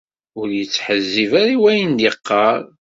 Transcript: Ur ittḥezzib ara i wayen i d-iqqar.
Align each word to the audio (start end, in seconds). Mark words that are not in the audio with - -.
Ur 0.39 0.47
ittḥezzib 0.53 1.31
ara 1.41 1.51
i 1.55 1.57
wayen 1.61 1.93
i 1.93 1.97
d-iqqar. 1.97 2.59